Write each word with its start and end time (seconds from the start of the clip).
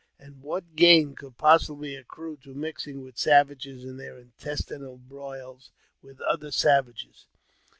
and 0.17 0.41
what 0.41 0.75
gain 0.75 1.13
could 1.13 1.37
possibly 1.37 1.93
accrue 1.95 2.35
to 2.35 2.55
mixing 2.55 3.03
with 3.03 3.19
savages 3.19 3.83
in 3.85 3.97
their 3.97 4.17
intestine 4.17 4.97
broils 5.07 5.69
with 6.01 6.19
other 6.21 6.49
savages 6.49 7.27